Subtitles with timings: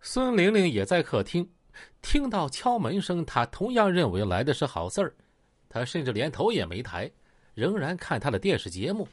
[0.00, 1.50] 孙玲玲也在客厅，
[2.00, 5.14] 听到敲门声，她同样认为来的是好事儿，
[5.68, 7.10] 她甚至连头也没抬，
[7.54, 9.06] 仍然看她的电视节目。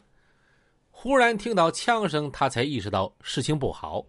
[0.90, 4.06] 忽然听到枪声，她才意识到事情不好。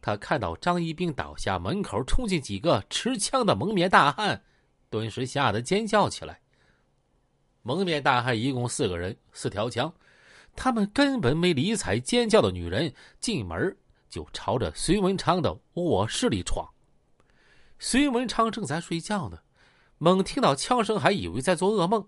[0.00, 4.42] 她看到张一兵倒下，门口冲进几个持枪的蒙面大汉，
[4.90, 6.40] 顿时吓得尖叫起来。
[7.62, 9.92] 蒙面大汉一共四个人，四条枪。
[10.54, 13.76] 他们根本没理睬尖叫的女人，进门
[14.08, 16.68] 就朝着隋文昌的卧室里闯。
[17.78, 19.38] 隋文昌正在睡觉呢，
[19.98, 22.06] 猛听到枪声，还以为在做噩梦，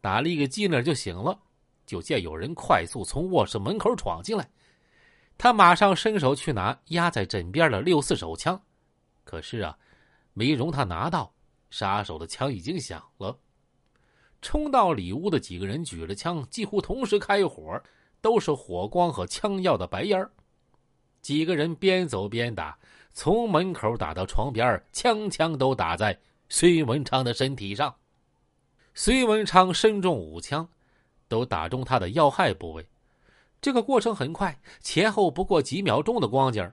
[0.00, 1.40] 打了一个激灵就醒了。
[1.86, 4.50] 就见有人快速从卧室门口闯进来，
[5.36, 8.60] 他马上伸手去拿压在枕边的六四手枪，
[9.22, 9.76] 可是啊，
[10.32, 11.34] 没容他拿到，
[11.68, 13.38] 杀手的枪已经响了。
[14.40, 17.78] 冲到里屋的几个人举着枪，几乎同时开火，
[18.20, 20.26] 都是火光和枪药的白烟
[21.24, 22.78] 几个人边走边打，
[23.14, 26.20] 从门口打到床边，枪枪都打在
[26.50, 27.94] 隋文昌的身体上。
[28.92, 30.68] 隋文昌身中五枪，
[31.26, 32.86] 都打中他的要害部位。
[33.58, 36.70] 这个过程很快，前后不过几秒钟的光景。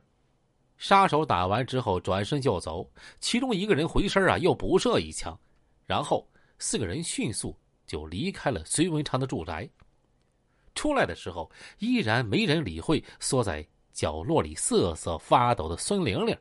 [0.78, 5.40] 杀手打完之后转身就走，其中一个人回身啊，又补射一枪，
[5.86, 6.28] 然后
[6.60, 7.56] 四个人迅速。
[7.88, 9.70] 就离开了隋文昌的住宅。
[10.76, 13.66] 出来的时候，依然没人理会缩在
[14.02, 16.36] 角落里瑟瑟发抖的孙玲玲。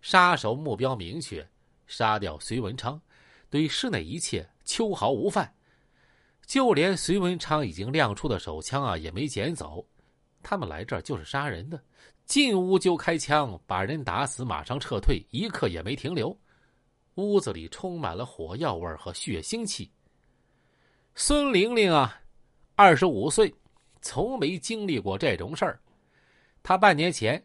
[0.00, 1.48] 杀手目标明确，
[1.86, 3.00] 杀掉隋文昌，
[3.48, 5.54] 对室内一切秋毫无犯。
[6.44, 9.86] 就连隋文昌已经亮出的手枪啊，也没捡走。
[10.42, 11.80] 他们来这儿就是杀人的，
[12.24, 16.36] 进屋就开枪，把人打死，马上撤退，一刻也没停留。
[17.14, 19.88] 屋子里充满了火药味和血腥气。
[21.14, 22.20] 孙玲玲啊，
[22.74, 23.54] 二十五岁，
[24.02, 25.80] 从没经历过这种事儿。
[26.62, 27.42] 他半年前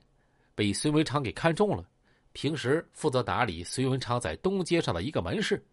[0.55, 1.85] 被孙文昌给看中了，
[2.31, 5.63] 平时负责打理孙文昌在东街上的一个门市。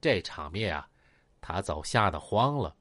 [0.00, 0.86] 这场面啊，
[1.40, 2.74] 他早吓得慌了。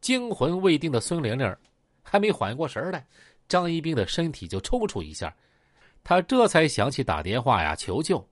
[0.00, 1.56] 惊魂未定的孙玲玲
[2.02, 3.06] 还没缓过神来，
[3.48, 5.34] 张一兵的身体就抽搐一下，
[6.02, 8.26] 他这才想起打电话呀求救。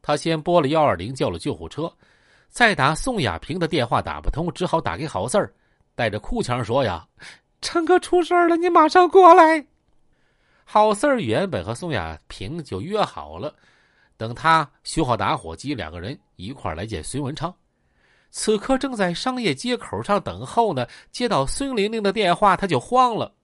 [0.00, 1.92] 他先拨了幺二零，叫了救护车。
[2.48, 5.52] 再打宋亚平的电话打不通，只好打给郝四儿，
[5.94, 7.06] 带着哭腔说：“呀，
[7.60, 9.66] 陈哥出事了，你马上过来。”
[10.70, 13.54] 郝四儿原本和宋亚平就约好了，
[14.18, 17.52] 等他修好打火机，两个人一块来见孙文昌。
[18.30, 23.34] 此刻正在商业街口上等候呢，接到孙玲玲的电话，他就慌了，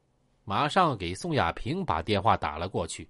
[0.44, 3.08] 马上给宋亚平把电话打了过去。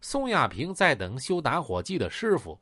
[0.00, 2.56] 宋亚平在等修打火机的师傅，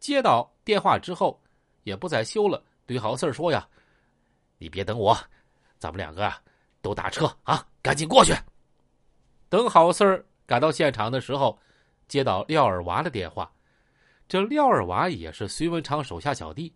[0.00, 1.40] 接到电话之后。
[1.84, 3.64] 也不再修了，对郝四儿说呀
[4.58, 5.16] ：“你别等我，
[5.78, 6.28] 咱们两个，
[6.82, 8.34] 都打车啊，赶紧过去。”
[9.56, 11.58] 等郝四儿赶到现场的时候，
[12.06, 13.50] 接到廖二娃的电话。
[14.28, 16.74] 这廖二娃也是隋文昌手下小弟，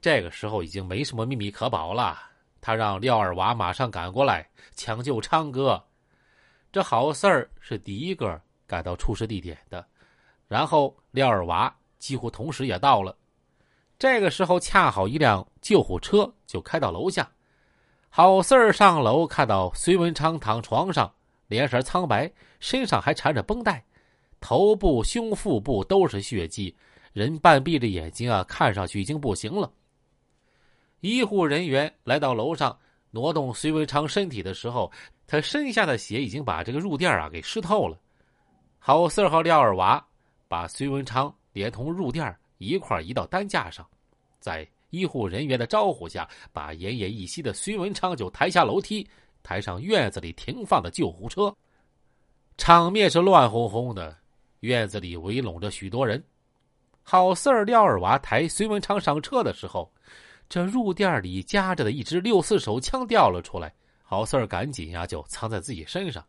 [0.00, 2.18] 这个时候已经没什么秘密可保了。
[2.60, 5.82] 他让廖二娃马上赶过来抢救昌哥。
[6.72, 9.86] 这郝四儿是第一个赶到出事地点的，
[10.46, 13.16] 然后廖二娃几乎同时也到了。
[13.98, 17.30] 这个时候，恰好一辆救护车就开到楼下。
[18.08, 21.12] 郝四儿上楼，看到隋文昌躺床上，
[21.48, 23.84] 脸色苍白，身上还缠着绷带，
[24.40, 26.74] 头部、胸、腹部都是血迹，
[27.12, 29.72] 人半闭着眼睛啊，看上去已经不行了。
[31.00, 32.78] 医护人员来到楼上
[33.10, 34.92] 挪动隋文昌身体的时候，
[35.26, 37.98] 他身下的血已经把这个褥垫啊给湿透了。
[38.78, 40.04] 郝四儿和廖二娃
[40.46, 43.86] 把隋文昌连同褥垫一块移到担架上，
[44.38, 49.06] 在医护人员的招呼下，把奄奄一息的隋文昌就抬下楼梯，
[49.48, 51.56] 抬上院子里停放的救护车。
[52.58, 54.14] 场面是乱哄哄的，
[54.60, 56.22] 院子里围拢着许多人。
[57.02, 59.90] 郝四儿、廖二娃抬隋文昌上车的时候，
[60.50, 63.74] 这入店里夹着的一支六四手枪掉了出来。
[64.02, 66.22] 郝四儿赶紧呀，就藏在自己身上。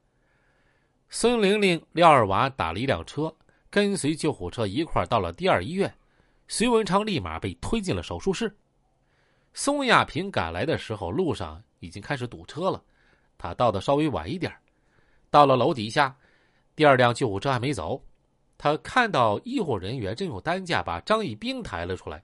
[1.09, 3.35] 孙玲玲、廖二娃打了一辆车，
[3.69, 5.93] 跟随救护车一块到了第二医院。
[6.47, 8.55] 隋文昌立马被推进了手术室。
[9.53, 12.81] 宋亚平赶来的时候，路上已经开始堵车了。
[13.39, 14.53] 他到的稍微晚一点，
[15.31, 16.15] 到了楼底下，
[16.75, 17.99] 第二辆救护车还没走。
[18.57, 22.21] 他看到医护人员正用担架把张一兵抬了出来。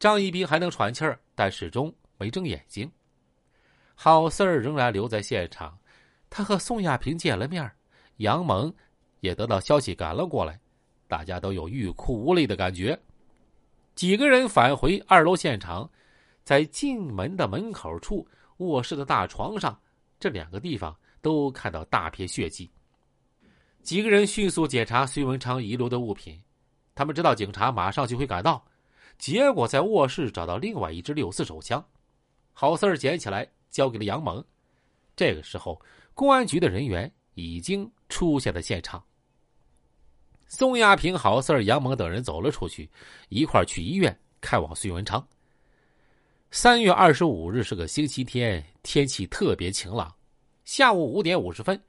[0.00, 2.90] 张一兵还能喘气儿，但始终没睁眼睛。
[3.94, 5.78] 郝四儿仍然留在现场，
[6.28, 7.70] 他和宋亚平见了面，
[8.16, 8.74] 杨蒙
[9.20, 10.58] 也得到消息赶了过来，
[11.06, 12.98] 大家都有欲哭无泪的感觉。
[13.94, 15.88] 几个人返回二楼现场，
[16.42, 18.26] 在进门的门口处、
[18.56, 19.78] 卧室的大床上
[20.24, 22.70] 这两个地方都看到大片血迹。
[23.82, 26.42] 几个人迅速检查孙文昌遗留的物品，
[26.94, 28.64] 他们知道警察马上就会赶到，
[29.18, 31.86] 结果在卧室找到另外一支六四手枪，
[32.54, 34.42] 郝四儿捡起来交给了杨猛。
[35.14, 35.78] 这个时候，
[36.14, 39.04] 公安局的人员已经出现在现场。
[40.46, 42.90] 宋亚平、郝四儿、杨猛等人走了出去，
[43.28, 45.22] 一块去医院看望孙文昌。
[46.56, 50.14] 三月二十五日是个星期天，天气特别晴朗。
[50.64, 51.82] 下午五点五十分。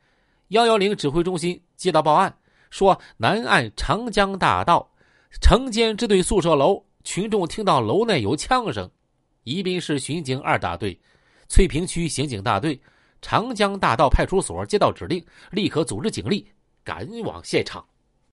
[0.47, 2.35] 幺幺零指挥中心接到报案，
[2.71, 4.91] 说南岸长江大道
[5.39, 8.89] 城监支队宿舍楼群众听到楼内有枪声。
[9.43, 10.99] 宜宾市巡警二大队、
[11.47, 12.81] 翠屏区刑警大队、
[13.21, 16.51] 长江大道派出所接到指令，立刻组织警力
[16.83, 17.85] 赶往现场。